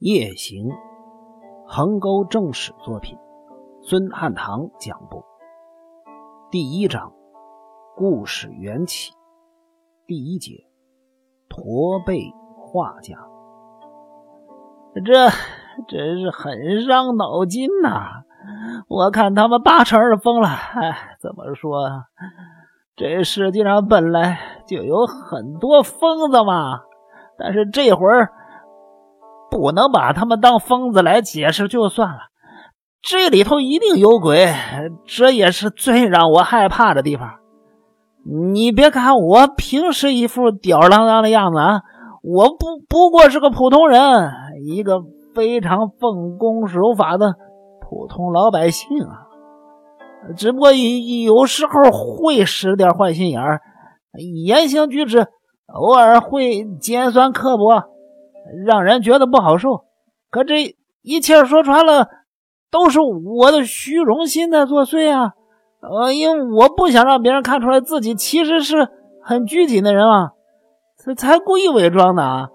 [0.00, 0.70] 夜行，
[1.66, 3.18] 横沟正史作品，
[3.82, 5.22] 孙汉堂讲部。
[6.50, 7.12] 第一章，
[7.98, 9.12] 故事缘起。
[10.06, 10.64] 第一节，
[11.50, 13.18] 驼背画家。
[15.04, 15.28] 这
[15.86, 18.24] 真是很伤脑筋呐！
[18.88, 20.48] 我看他们八成是疯了。
[20.48, 22.06] 哎，怎么说？
[22.96, 26.84] 这世界上本来就有很多疯子嘛。
[27.36, 28.32] 但是这会儿。
[29.50, 32.18] 不能把他们当疯子来解释就算了，
[33.02, 34.54] 这里头一定有鬼，
[35.06, 37.30] 这也是最让我害怕的地方。
[38.54, 41.80] 你别看我平时一副吊儿郎当的样子啊，
[42.22, 44.30] 我不不过是个普通人，
[44.66, 45.00] 一个
[45.34, 47.34] 非常奉公守法的
[47.80, 49.26] 普通老百姓啊，
[50.36, 53.62] 只不过有时候会使点坏心眼儿，
[54.44, 55.26] 言行举止
[55.72, 57.84] 偶尔会尖酸刻薄。
[58.66, 59.84] 让人觉得不好受，
[60.30, 62.08] 可这一切说穿了，
[62.70, 65.34] 都是我的虚荣心在作祟啊！
[65.80, 68.88] 呃，因为我不想让别人看出来自己其实是
[69.22, 70.32] 很拘谨的人啊，
[70.98, 72.48] 才才故意伪装的啊！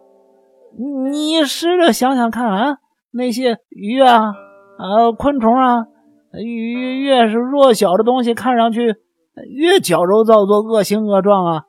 [1.12, 2.78] 你试着想想看啊，
[3.12, 4.26] 那些鱼啊、
[4.78, 5.88] 啊昆虫啊，
[6.34, 8.96] 越越是弱小的东西，看上去
[9.50, 11.64] 越矫揉造作、恶形恶状啊！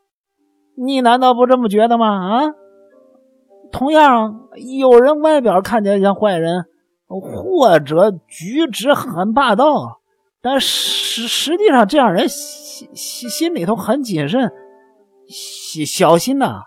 [0.76, 2.06] 你难道不这么觉得吗？
[2.06, 2.54] 啊？
[3.72, 4.40] 同样，
[4.80, 6.64] 有人外表看起来像坏人，
[7.06, 10.00] 或者举止很霸道，
[10.40, 14.50] 但实实际上这样人心心心里头很谨慎、
[15.28, 16.62] 小小心呐。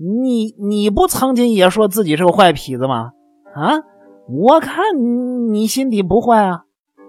[0.00, 3.10] 你你不曾经也说自己是个坏痞子吗？
[3.54, 3.82] 啊，
[4.28, 4.84] 我看
[5.52, 6.62] 你心底不坏啊。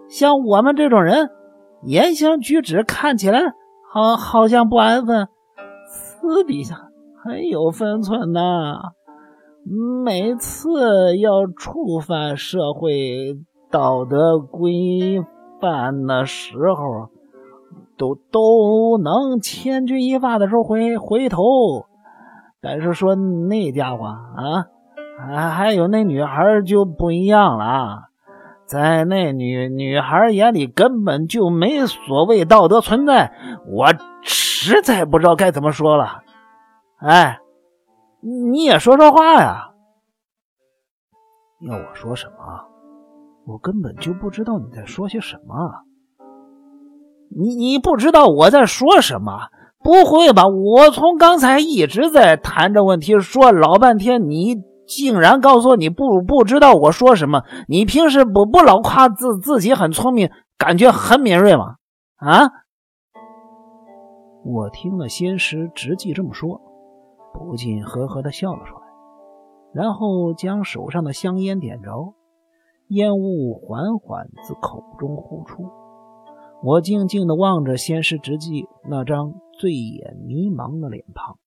[0.10, 1.30] 像我们这种人，
[1.84, 3.42] 言行举止看起来
[3.94, 5.28] 好好像不安分，
[5.88, 6.89] 私底下。
[7.24, 8.94] 很有分寸呐，
[10.06, 13.38] 每次要触犯社会
[13.70, 15.24] 道德规
[15.60, 17.10] 范的时候，
[17.98, 21.44] 都都能千钧一发的时候回回头。
[22.62, 24.68] 但是说那家伙啊，
[25.18, 28.00] 还还有那女孩就不一样了啊，
[28.66, 33.34] 在那女女孩眼里根本就没所谓道德存在，
[33.68, 33.88] 我
[34.22, 36.22] 实在不知道该怎么说了。
[37.00, 37.40] 哎，
[38.52, 39.72] 你也说说话呀！
[41.62, 42.66] 要我说什么？
[43.46, 45.56] 我根本就不知道你在说些什么。
[47.30, 49.50] 你你不知道我在说什么？
[49.82, 50.48] 不会吧？
[50.48, 57.44] 我从刚才一直在谈这问题，说老半天，你竟然告诉我你不不知道我说什么？
[57.70, 61.76] 你平时不不老夸自自己很聪明，感觉很敏锐吗？
[62.18, 62.52] 啊！
[64.44, 66.62] 我听了仙师直记这么说。
[67.34, 68.82] 不禁呵呵的笑了出来，
[69.74, 72.14] 然后将手上的香烟点着，
[72.88, 75.70] 烟雾缓缓自口中呼出。
[76.62, 81.38] 我静静的望着仙师直纪那张醉眼迷茫的脸庞。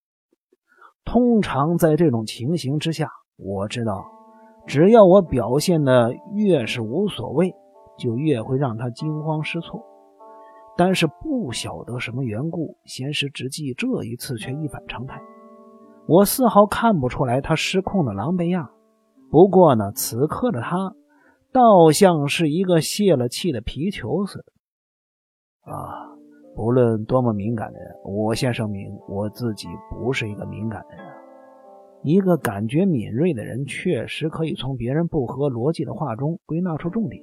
[1.05, 4.07] 通常在这种情形之下，我知道，
[4.67, 7.55] 只要我表现的越是无所谓，
[7.99, 9.85] 就越会让他惊慌失措。
[10.75, 15.21] 但是不晓得什么缘故，仙师直纪这一次却一反常态。
[16.07, 18.71] 我丝毫看不出来他失控的狼狈样，
[19.31, 20.95] 不过呢，此刻的他
[21.53, 25.73] 倒像是一个泄了气的皮球似的。
[25.73, 26.11] 啊，
[26.57, 31.05] 不论多么敏感的人，我先声明，我自己不是一个敏感的人。
[32.03, 37.23] 一个感觉敏锐的人，确实可以从别人不合逻辑的话中归纳出重点，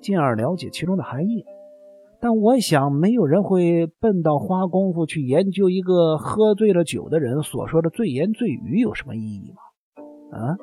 [0.00, 1.44] 进而了解其中的含义。
[2.26, 10.36] 但我想，没有人会笨到花功夫去研究一个喝醉了酒的人所说的醉言醉语有什么意义吗？
[10.36, 10.58] 啊，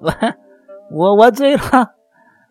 [0.90, 1.60] 我我我醉了，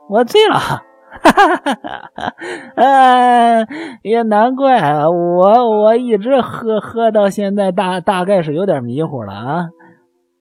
[0.09, 0.83] 我醉了，哈
[1.21, 2.35] 哈哈哈哈！
[2.75, 3.67] 哎，
[4.03, 9.69] 也难怪我我一直喝喝到现在，大大概是有点迷糊了啊。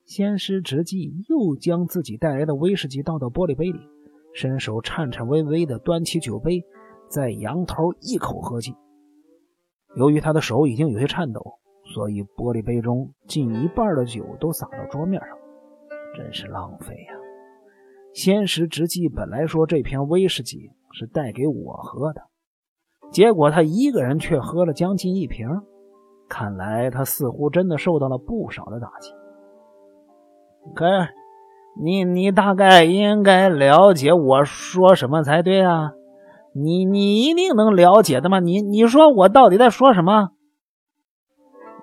[0.04, 3.80] 仙师直记又将自己带来的威士忌倒到玻璃杯里，
[4.34, 6.62] 伸手颤颤巍巍地端起酒杯。
[7.08, 8.74] 在仰头一口喝尽。
[9.96, 11.40] 由于他的手已经有些颤抖，
[11.94, 15.30] 所以玻璃杯中近一半的酒都洒到桌面上，
[16.14, 17.14] 真是浪费呀！
[18.12, 22.22] 先时直纪本来说这瓶威士忌是带给我喝的，
[23.10, 25.48] 结果他一个人却喝了将近一瓶，
[26.28, 29.12] 看来他似乎真的受到了不少的打击。
[30.74, 31.08] 可，
[31.80, 35.92] 你你大概应该了解我说什么才对啊！
[36.58, 38.40] 你你一定能了解的吗？
[38.40, 40.30] 你你说我到底在说什么？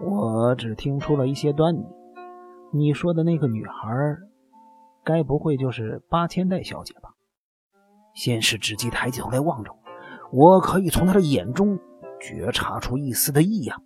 [0.01, 1.85] 我只听出了一些端倪。
[2.71, 3.85] 你说的那个女孩
[5.03, 7.11] 该不会就是八千代小姐吧？
[8.15, 9.71] 先是直击抬起头来望着
[10.31, 11.77] 我，我可以从他的眼中
[12.19, 13.79] 觉察出一丝的异样。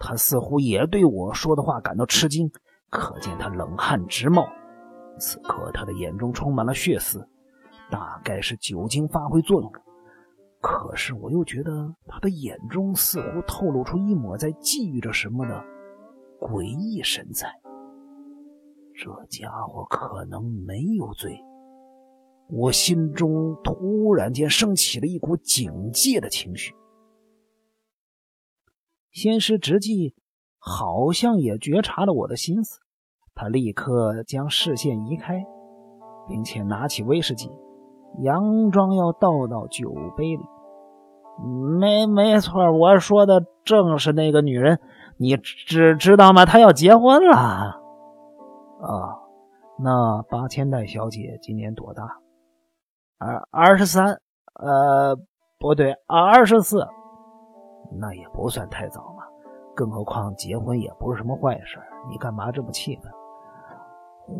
[0.00, 2.50] 他似乎也对我说的话感到吃惊，
[2.90, 4.48] 可见他冷汗直冒。
[5.20, 7.28] 此刻他的眼中充满了血丝，
[7.88, 9.80] 大概是酒精发挥作用了。
[10.60, 15.64] 可是我又觉得他的眼中似乎透露出一抹在觊觎着什么的
[16.40, 17.60] 诡异神采。
[18.94, 21.38] 这家伙可能没有醉。
[22.50, 26.74] 我心中突然间升起了一股警戒的情绪。
[29.12, 30.14] 仙师直纪
[30.58, 32.80] 好像也觉察了我的心思，
[33.34, 35.44] 他立刻将视线移开，
[36.26, 37.48] 并且拿起威士忌，
[38.16, 40.44] 佯装要倒到酒杯里。
[41.78, 44.80] 没没错，我说的正是那个女人，
[45.18, 46.44] 你知知道吗？
[46.44, 47.36] 她要结婚了。
[47.36, 47.76] 啊，
[49.78, 52.18] 那八千代小姐今年多大？
[53.18, 54.20] 二二十三，
[54.54, 55.16] 呃，
[55.60, 56.86] 不对，二十四，
[58.00, 59.22] 那也不算太早嘛。
[59.76, 61.78] 更何况结婚也不是什么坏事，
[62.10, 63.12] 你干嘛这么气愤？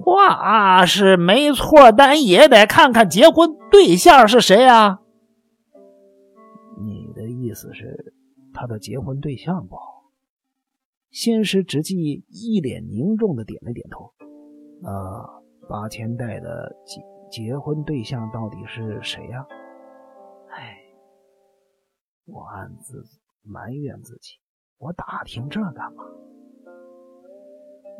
[0.03, 5.01] 话是没错，但也得看看结婚对象是谁啊。
[6.79, 8.15] 你的意思是，
[8.53, 10.05] 他的结婚对象不好？
[11.11, 14.13] 仙师直纪一脸凝重的点了点头。
[14.83, 17.01] 啊，八千代的结。
[17.31, 19.47] 结婚对象到底是谁呀？
[20.49, 20.79] 哎，
[22.25, 23.05] 我暗自
[23.43, 24.39] 埋怨自己，
[24.79, 26.05] 我打听这干嘛？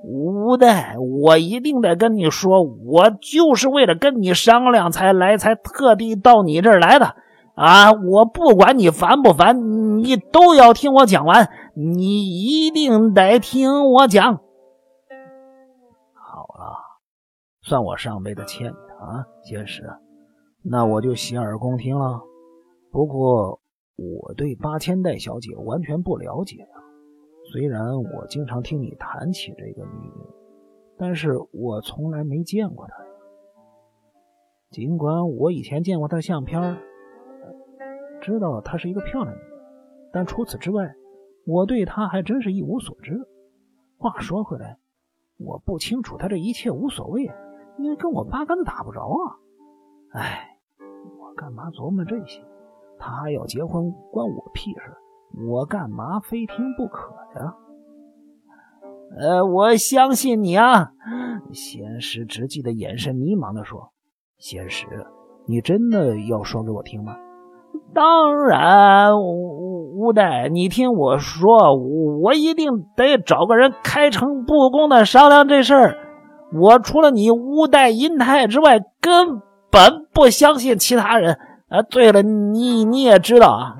[0.05, 7.17] 吴代，我一定得跟你说，我就是为了跟你商量才来，才特地到你这儿来的
[7.55, 7.93] 啊！
[7.93, 14.35] 我不管你烦不烦，你都要听我讲完，你一定得听我讲。
[16.15, 16.77] 好了，
[17.63, 18.77] 算我上辈子欠你。
[18.99, 19.85] 啊，仙师，
[20.65, 22.21] 那我就洗耳恭听了。
[22.91, 23.61] 不过
[23.97, 26.67] 我对八千代小姐完全不了解呀。
[27.51, 30.27] 虽然我经常听你谈起这个女人，
[30.99, 32.95] 但是我从来没见过她。
[34.71, 36.77] 尽管我以前见过她的相片，
[38.21, 39.51] 知道她是一个漂亮女人，
[40.13, 40.95] 但除此之外，
[41.47, 43.27] 我对她还真是一无所知。
[43.97, 44.79] 话说回来，
[45.39, 47.31] 我不清楚她这一切无所谓。
[47.79, 49.39] 因为跟我八竿子打不着啊！
[50.11, 50.59] 哎，
[51.21, 52.43] 我干嘛琢磨这些？
[52.99, 54.93] 她要结婚关我屁事，
[55.35, 57.55] 我干嘛非听不可呀？
[59.19, 60.91] 呃，我相信你啊！
[61.53, 63.93] 仙师直纪的眼神迷茫的说
[64.39, 64.87] ：“仙师，
[65.47, 67.17] 你真的要说给我听吗？”
[67.95, 75.97] 当然，乌代，你听我说，我一定得找个人开诚布公的商量这事儿。
[76.53, 79.41] 我除了你乌代银泰之外，根
[79.71, 81.39] 本不相信其他人。
[81.69, 83.79] 啊，对了，你你也知道啊，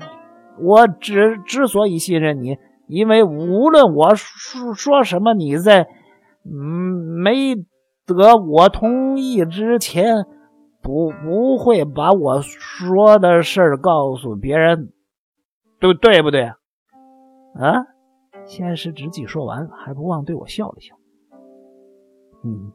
[0.61, 2.57] 我之之所以信任你，
[2.87, 5.87] 因为无论我说说什么，你在
[6.45, 7.55] 嗯没
[8.05, 10.25] 得我同意之前，
[10.81, 14.91] 不不会把我说的事儿告诉别人，
[15.79, 16.43] 对对不对？
[17.55, 17.85] 啊？
[18.45, 20.95] 先是直纪说完，还不忘对我笑了笑。
[22.43, 22.71] 嗯，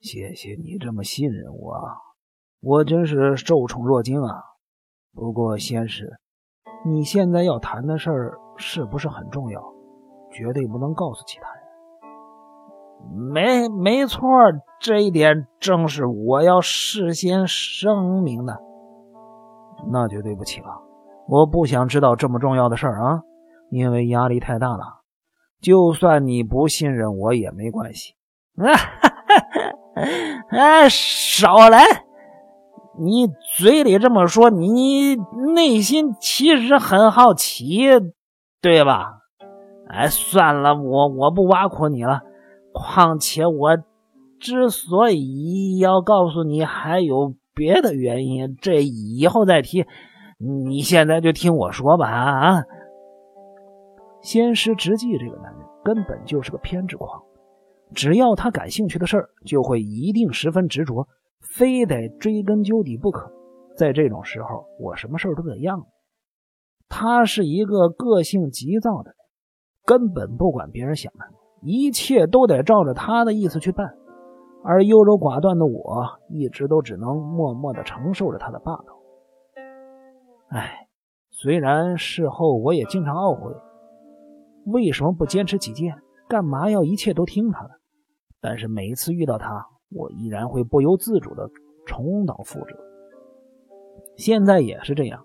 [0.00, 1.78] 谢谢你这么信任我，
[2.60, 4.42] 我真是受宠若惊啊。
[5.12, 6.18] 不过仙师，
[6.84, 9.60] 你现在要谈的事儿是不是很重要？
[10.30, 11.58] 绝对不能告诉其他人。
[13.32, 14.28] 没没错，
[14.80, 18.60] 这一点正是我要事先声明的。
[19.90, 20.82] 那就对不起了，
[21.28, 23.22] 我不想知道这么重要的事儿啊，
[23.70, 25.02] 因为压力太大了。
[25.60, 28.14] 就算你不信任我也没关系。
[28.56, 29.08] 啊哈
[29.38, 30.02] 哈，
[30.50, 32.07] 哎，少来！
[32.98, 35.16] 你嘴里这么说，你
[35.54, 37.86] 内心其实很好奇，
[38.60, 39.20] 对吧？
[39.88, 42.20] 哎，算了，我我不挖苦你了。
[42.72, 43.76] 况且我
[44.38, 49.86] 之所以要告诉你，还有别的原因，这以后再提。
[50.38, 52.08] 你现在就听我说吧。
[52.08, 52.62] 啊啊！
[54.20, 57.22] 仙师直纪这个男人根本就是个偏执狂。
[57.94, 61.08] 只要他感兴趣的事儿，就会一定十分执着，
[61.40, 63.32] 非得追根究底不可。
[63.76, 65.86] 在这种时候，我什么事都得让。
[66.88, 69.16] 他是一个个性急躁的人，
[69.84, 71.24] 根本不管别人想的，
[71.62, 73.94] 一切都得照着他的意思去办。
[74.64, 78.98] 而优柔寡断的我，一直都只能默默地承受着他的霸道。
[80.48, 80.88] 哎，
[81.30, 83.54] 虽然事后我也经常懊悔，
[84.66, 85.94] 为什么不坚持己见？
[86.28, 87.70] 干嘛要一切都听他的？
[88.40, 91.50] 但是每一次遇到他，我依然会不由自主的
[91.86, 92.76] 重蹈覆辙。
[94.16, 95.24] 现在也是这样，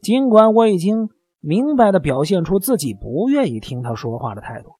[0.00, 1.10] 尽管我已经
[1.40, 4.70] 明白的表现出自己不愿意听他说话的态度，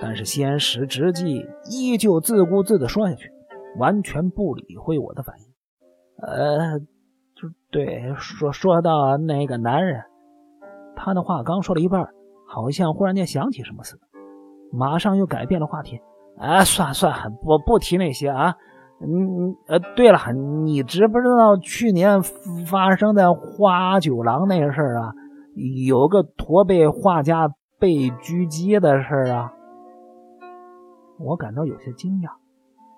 [0.00, 3.30] 但是仙石直纪依旧自顾自的说下去，
[3.78, 5.46] 完全不理会我的反应。
[6.18, 10.02] 呃，就对，说说到那个男人，
[10.96, 12.08] 他的话刚说了一半，
[12.48, 14.02] 好像忽然间想起什么似的，
[14.72, 16.00] 马上又改变了话题。
[16.38, 18.56] 啊，算算，不不提那些啊。
[18.98, 20.18] 嗯呃，对了，
[20.64, 22.22] 你知不知道去年
[22.66, 25.12] 发生在花九郎那个事儿啊？
[25.86, 29.52] 有个驼背画家被狙击的事儿啊？
[31.18, 32.30] 我感到有些惊讶，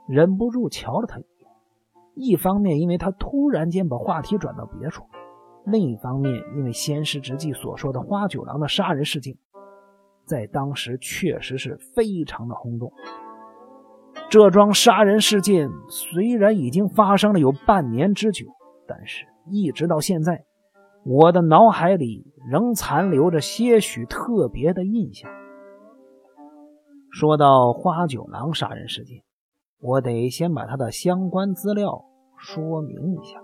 [0.08, 1.48] 忍不住瞧了他一眼。
[2.14, 5.02] 一方面，因为他突然间把话题转到别处；
[5.64, 9.36] 另一方面，因为先师直纪所说的花九郎的杀人事件，
[10.24, 12.92] 在当时确实是非常的轰动。
[14.30, 18.44] 这桩杀人事件虽然已经发生了有半年之久，
[18.86, 20.44] 但是一直到现在，
[21.06, 25.30] 我的脑海里仍残留着些许特别的印象。
[27.10, 29.22] 说到花九郎杀人事件，
[29.80, 32.04] 我得先把他的相关资料
[32.36, 33.40] 说明一下。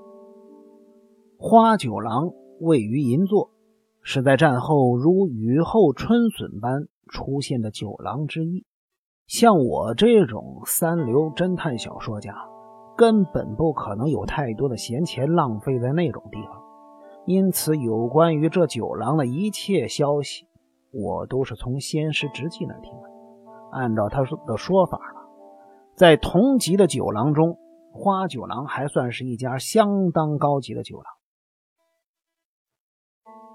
[1.39, 3.51] 花九郎位于银座，
[4.03, 8.67] 是在战后如雨后春笋般出现的九郎之一。
[9.27, 12.35] 像我这种三流侦探小说家，
[12.97, 16.63] 根本不可能有太多的闲钱浪费在那种地方。
[17.27, 20.47] 因此，有关于这酒廊的一切消息，
[20.93, 23.11] 我都是从仙师直纪那听的。
[23.73, 25.27] 按照他说的说法了，
[25.97, 27.57] 在同级的酒廊中，
[27.93, 31.07] 花酒廊还算是一家相当高级的酒廊。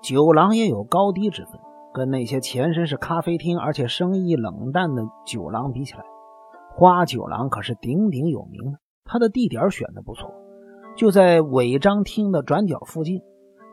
[0.02, 1.60] 酒廊也有高低之分。
[1.94, 6.04] 跟那些前身是咖啡厅，而且生意冷淡的酒廊比起来，
[6.76, 8.80] 花酒廊可是鼎鼎有名的。
[9.06, 10.32] 它的地点选的不错，
[10.96, 13.22] 就在违章厅的转角附近。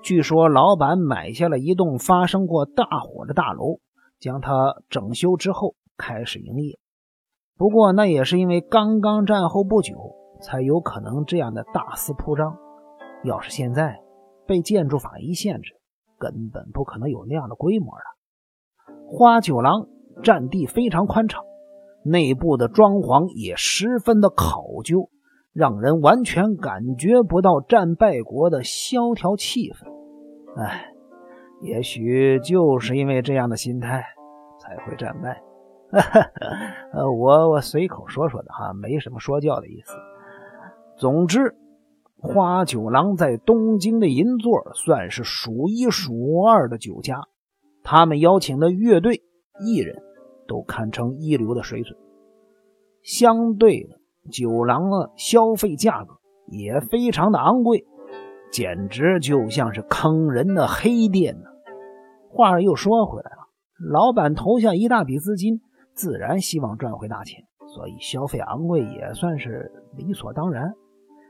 [0.03, 3.81] 据说老板买下了一栋发生过大火的大楼，
[4.19, 6.79] 将它整修之后开始营业。
[7.59, 12.57] 不过那也是因为刚刚战后不久，才有可能这样的大肆铺张。
[13.25, 14.01] 要是现在
[14.47, 15.73] 被建筑法一限制，
[16.19, 18.05] 根本不可能有那样的规模的。
[19.09, 19.89] 花九郎
[20.23, 21.43] 占地非常宽敞，
[22.05, 25.11] 内部的装潢也十分的考究，
[25.53, 29.87] 让人完全感觉不到战败国的萧条气氛。
[30.61, 30.93] 哎，
[31.63, 34.05] 也许就是因为这样的心态
[34.59, 35.43] 才会战败。
[36.93, 39.95] 呃，我我随口说说的哈，没什么说教的意思。
[40.97, 41.55] 总之。
[42.19, 47.23] 花酒廊在东京的银座算是数一数二的酒家，
[47.83, 49.23] 他们邀请的乐队、
[49.61, 50.03] 艺人，
[50.49, 51.97] 都堪称一流的水准。
[53.03, 54.01] 相对的，
[54.33, 56.19] 酒廊的消费价格
[56.49, 57.85] 也非常的昂贵，
[58.51, 61.51] 简直就像是坑人的黑店呢。
[62.31, 63.47] 话又说回来了，
[63.91, 65.61] 老板投下一大笔资金，
[65.95, 70.73] 自然希望赚回大钱，所以消费昂贵也算是理所当然。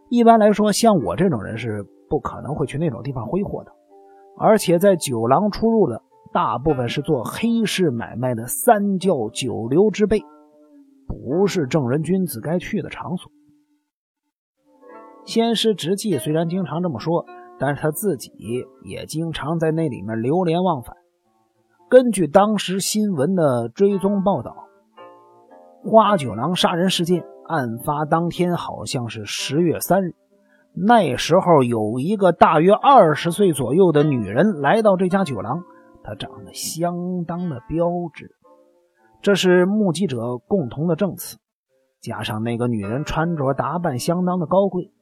[0.09, 3.73] 一般来说，像我这种人是不可能会去那种地方挥霍的，
[4.39, 10.23] 而且在酒廊出入的大部分是做黑市买卖的三教九流之辈，
[11.07, 13.33] 不是正人君子该去的场所。
[15.25, 17.27] 先师直纪虽然经常这么说，
[17.59, 18.31] 但是他自己
[18.85, 20.97] 也经常在那里面流连忘返。
[21.89, 24.69] 根据当时新闻的追踪报道，
[25.83, 27.25] 花九郎杀人事件。
[27.47, 30.15] 案发当天好像是十月三日，
[30.75, 35.63] 那时候有一个大约二十岁左右的女人来到这家酒廊，
[36.03, 38.33] 她长得相当的标致，
[39.23, 41.39] 这是目击者共同的证词。
[42.01, 44.93] 加上那个女人穿着打扮相当的高贵，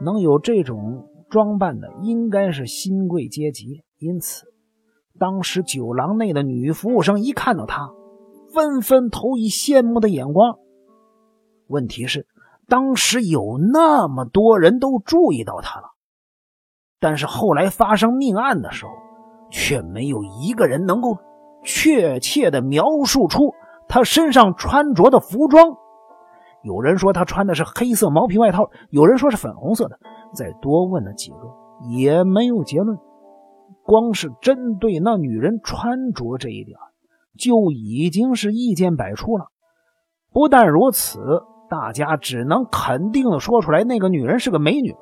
[0.00, 4.44] 能有这种装扮的应该是新贵阶级，因此
[5.18, 7.90] 当时酒廊内的女服务生一看到她，
[8.54, 10.58] 纷纷投以羡慕的眼光。
[11.72, 12.26] 问题是，
[12.68, 15.86] 当时有那么多人都注意到他了，
[17.00, 18.92] 但是后来发生命案的时候，
[19.50, 21.18] 却没有一个人能够
[21.64, 23.52] 确切的描述出
[23.88, 25.76] 他身上穿着的服装。
[26.62, 29.98] 有人说他穿的是黑色毛皮外套，有人说是粉红色的。
[30.32, 31.38] 再多问了几个，
[31.88, 32.98] 也没有结论。
[33.82, 36.78] 光是针对那女人穿着这一点，
[37.36, 39.46] 就已经是意见百出了。
[40.30, 41.42] 不但如此。
[41.72, 44.94] 大家只能肯定的说出来，那个女人是个美女，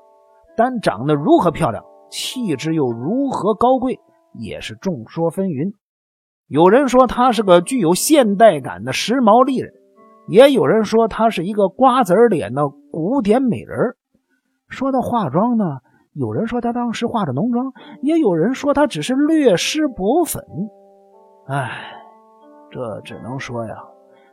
[0.57, 3.99] 但长得如何漂亮，气质又如何高贵，
[4.35, 5.75] 也是众说纷纭。
[6.47, 9.73] 有人说她是个具有现代感的时髦丽人，
[10.29, 13.97] 也有人说她是一个瓜子脸的古典美人。
[14.69, 15.65] 说到化妆呢，
[16.13, 20.45] 有人说她当时化着浓妆，也有人说她只是略施薄粉。
[21.49, 21.69] 唉，
[22.71, 23.75] 这只能说呀，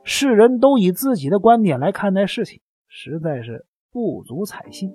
[0.09, 4.93] 世人都以自己的观点来看待事情，实在是不足采信。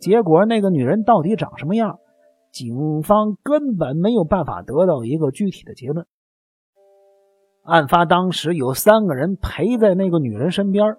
[0.00, 2.00] 结果那个女人到底长什么样，
[2.50, 6.04] 警方根本没有办法得到一个具体的结论。
[7.62, 10.96] 案发当时有三个人陪在那个女人身边。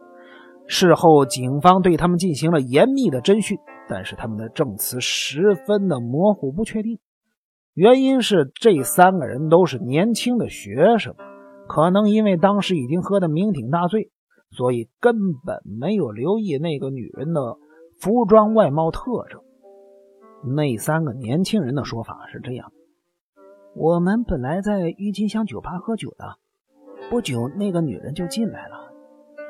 [0.65, 3.57] 事后，警方对他们进行了严密的侦讯，
[3.89, 6.99] 但是他们的证词十分的模糊不确定。
[7.73, 11.13] 原因是这三个人都是年轻的学生，
[11.69, 14.09] 可能因为当时已经喝得酩酊大醉，
[14.49, 17.57] 所以根本没有留意那个女人的
[17.99, 19.39] 服装外貌特征。
[20.55, 22.71] 那三个年轻人的说法是这样：
[23.75, 26.37] 我们本来在郁金香酒吧喝酒的。
[27.11, 28.91] 不久，那个女人就进来了。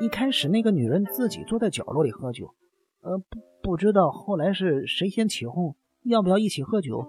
[0.02, 2.54] 一开始，那个女人自己坐在角落里喝酒。
[3.02, 3.26] 呃，不
[3.62, 7.06] 不知道后来是谁先起哄，要不要一起喝酒？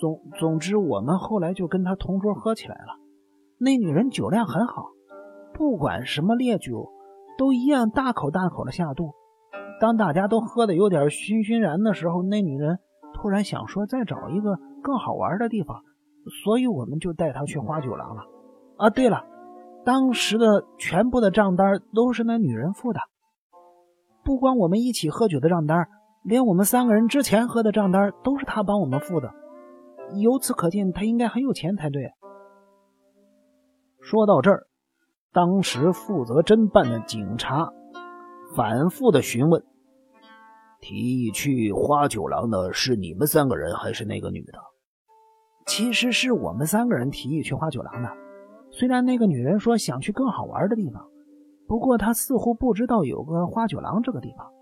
[0.00, 3.03] 总总之，我们后来就跟她同桌喝起来了。
[3.64, 4.90] 那女人酒量很好，
[5.54, 6.92] 不管什么烈酒，
[7.38, 9.12] 都一样大口大口的下肚。
[9.80, 12.78] 当大家都喝的有点醺醺然的时候，那女人
[13.14, 15.82] 突然想说再找一个更好玩的地方，
[16.44, 18.22] 所以我们就带她去花酒廊了。
[18.76, 19.24] 啊，对了。
[19.82, 23.00] 当时的全部的账单都是那女人付的，
[24.24, 25.88] 不光我们一起喝酒的账单，
[26.22, 29.30] 连我们三个人之前喝的账单都是她帮我们付的。
[30.20, 32.12] 由此可见，她应该很有钱才对。
[34.04, 34.66] 说到这儿，
[35.32, 37.72] 当时负责侦办的警察
[38.54, 39.64] 反复的询问
[40.82, 44.58] ：“提议去花酒廊的是你们三个人，还是那个女的？”
[45.64, 48.10] 其实是我们三个人提议去花酒廊的。
[48.70, 51.08] 虽然那个女人说想去更好玩的地方，
[51.66, 54.52] 不过她似乎不知道有个花酒廊这个地方。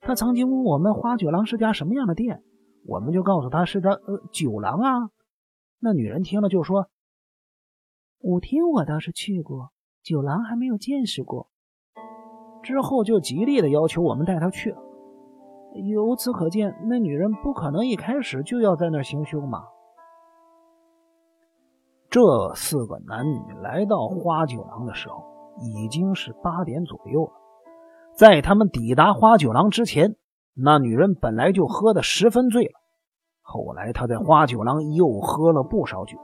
[0.00, 2.42] 她曾经问我们花酒廊是家什么样的店，
[2.84, 5.10] 我们就告诉她是家呃酒廊啊。
[5.78, 6.88] 那女人听了就说
[8.20, 9.70] ：“舞厅我倒是去过，
[10.02, 11.48] 酒廊还没有见识过。”
[12.62, 14.74] 之后就极力的要求我们带她去。
[15.94, 19.64] 由此可见，那女人不可能一开始就要在那儿行凶嘛。
[22.10, 25.24] 这四个男女来到花酒廊的时候，
[25.60, 27.32] 已经是八点左右了。
[28.16, 30.16] 在他们抵达花酒廊之前，
[30.54, 32.72] 那女人本来就喝得十分醉了。
[33.40, 36.18] 后来她在花酒廊又喝了不少酒，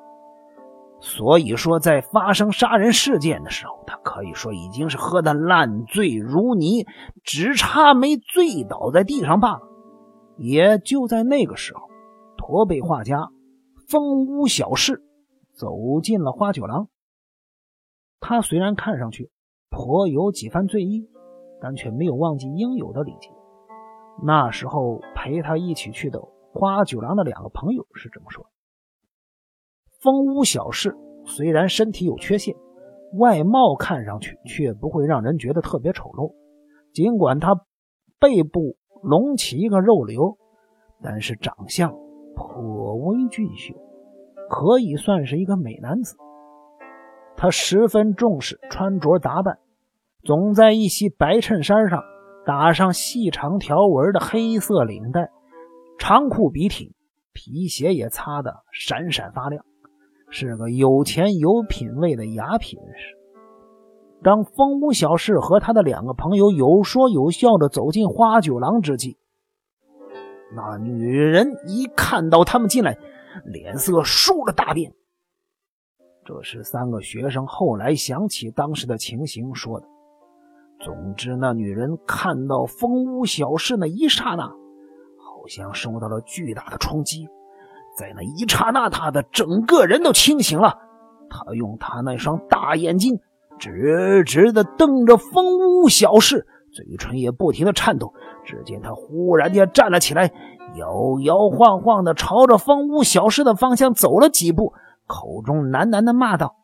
[1.00, 6.86] 所以说在发生杀人事件的时候，他可以说已经是喝得烂醉如泥，
[7.22, 9.62] 只差没醉倒在地上罢了。
[10.36, 11.88] 也就在那个时候，
[12.36, 13.28] 驼背画家
[13.88, 15.02] 风屋小事。
[15.58, 16.90] 走进了花酒廊，
[18.20, 19.30] 他虽然看上去
[19.70, 21.08] 颇有几番醉意，
[21.62, 23.30] 但却没有忘记应有的礼节。
[24.22, 26.20] 那时候陪他一起去的
[26.52, 28.46] 花酒廊的两个朋友是这么说：
[30.06, 32.54] 风屋小事虽然身体有缺陷，
[33.18, 36.32] 外貌看上去却不会让人觉得特别丑陋。
[36.92, 37.56] 尽管他
[38.20, 40.38] 背部隆起一个肉瘤，
[41.02, 41.92] 但是长相
[42.36, 43.74] 颇为俊秀。
[44.48, 46.16] 可以算是一个美男子。
[47.36, 49.58] 他十分重视穿着打扮，
[50.22, 52.04] 总在一袭白衬衫上
[52.46, 55.30] 打上细长条纹的黑色领带，
[55.98, 56.94] 长裤笔挺，
[57.32, 59.64] 皮鞋也擦得闪闪发亮，
[60.38, 63.16] 是个有钱有品位的雅痞人士。
[64.22, 69.16] 当风屋小事和他的两个朋友有说有笑的走进花酒廊之际，
[70.54, 72.98] 那女人一看到他们进来。
[73.46, 74.92] 脸色倏地大变。
[76.22, 79.86] 这是三个学生后来想起当时的情形说的。
[80.80, 87.26] 总之，那女人看到风屋小事那一刹那，好像受到了巨大的冲击，
[87.96, 90.78] 在那一刹那，他的整个人都清醒了。
[91.30, 93.18] 他用他那双大眼睛
[93.58, 98.12] 直直的瞪着风屋小事，嘴唇也不停的颤抖。
[98.44, 100.30] 只见他忽然间站了起来。
[100.74, 104.74] 摇摇晃晃的朝着风屋小事的方向走了几步，
[105.06, 106.54] 口中喃喃的骂道：“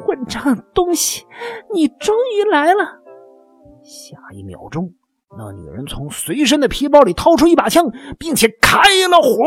[0.00, 1.26] 混账东西，
[1.74, 3.02] 你终于来了！”
[3.84, 4.94] 下一秒钟，
[5.36, 8.78] 那女人从随身的皮包里掏出一把枪，并且开
[9.10, 9.44] 了火。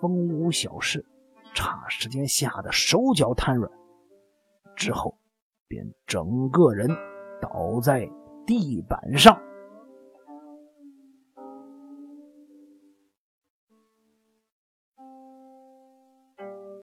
[0.00, 1.04] 风无小事
[1.54, 3.70] 差时间吓得手脚瘫软，
[4.76, 5.16] 之后
[5.68, 6.88] 便整个人
[7.40, 8.10] 倒在
[8.46, 9.40] 地板上。